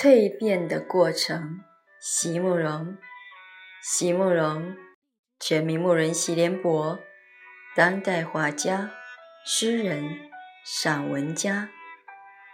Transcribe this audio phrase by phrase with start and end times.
[0.00, 1.58] 蜕变的过程，
[2.00, 2.96] 席慕容。
[3.82, 4.76] 席慕容，
[5.40, 7.00] 全名慕人席联博，
[7.74, 8.92] 当代画家、
[9.44, 10.20] 诗人、
[10.64, 11.70] 散文家。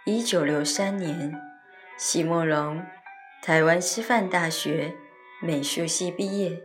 [0.05, 1.39] 一九六三年，
[1.99, 2.83] 席慕容
[3.43, 4.95] 台湾师范大学
[5.39, 6.63] 美术系毕业。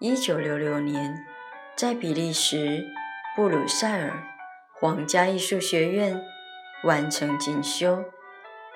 [0.00, 1.18] 一九六六年，
[1.76, 2.82] 在比利时
[3.36, 4.22] 布鲁塞尔
[4.80, 6.18] 皇家艺术学院
[6.84, 8.06] 完成进修。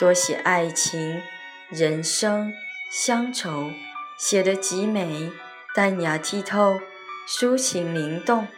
[0.00, 1.20] 多写爱情、
[1.68, 2.54] 人生、
[2.90, 3.70] 乡愁，
[4.18, 5.30] 写得极美、
[5.74, 6.80] 淡雅剔透、
[7.28, 8.48] 抒情灵动，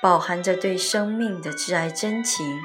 [0.00, 2.60] 饱含着对生命的挚爱真情，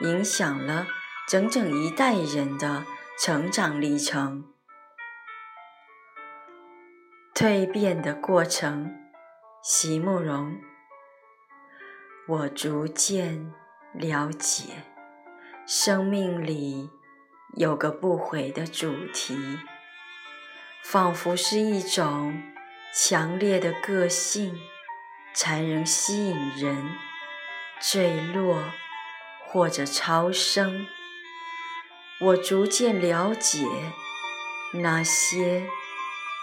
[0.00, 0.88] 影响了
[1.26, 2.84] 整整一代人的
[3.18, 4.44] 成长历程。
[7.34, 8.94] 蜕变的过程，
[9.62, 10.60] 席慕容。
[12.28, 13.54] 我逐渐
[13.94, 14.84] 了解，
[15.66, 16.90] 生命里。
[17.56, 19.36] 有个不悔的主题，
[20.82, 22.42] 仿佛是一种
[22.94, 24.60] 强烈的个性，
[25.34, 26.90] 才能吸引人
[27.80, 28.62] 坠落
[29.46, 30.86] 或者超生。
[32.20, 33.66] 我逐渐了解，
[34.74, 35.66] 那些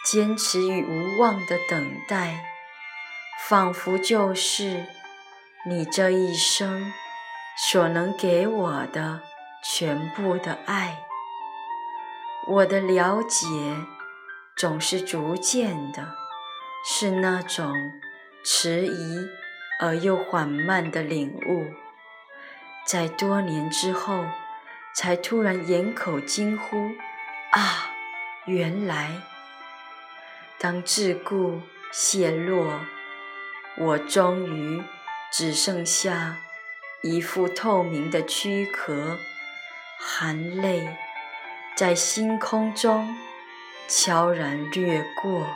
[0.06, 2.46] 坚持与无望的等待，
[3.48, 4.86] 仿佛就是
[5.66, 6.92] 你这一生
[7.58, 9.22] 所能给我的。
[9.70, 11.06] 全部的爱，
[12.48, 13.48] 我的了解
[14.56, 16.16] 总是逐渐的，
[16.86, 17.76] 是那种
[18.46, 19.28] 迟疑
[19.82, 21.74] 而又缓慢的领悟，
[22.86, 24.24] 在多年之后，
[24.96, 26.92] 才突然掩口惊呼
[27.52, 27.92] ：“啊，
[28.46, 29.22] 原来！”
[30.58, 31.60] 当桎梏
[31.92, 32.80] 泄落，
[33.78, 34.82] 我终于
[35.30, 36.38] 只剩下
[37.04, 39.18] 一副透明的躯壳。
[40.00, 40.88] 含泪
[41.76, 43.16] 在星空中
[43.88, 45.48] 悄然掠过。